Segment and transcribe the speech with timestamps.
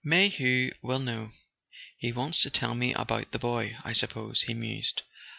[0.03, 1.31] "Mayhew will know;
[1.95, 5.03] he wants to tell me about the boy, I suppose," he mused.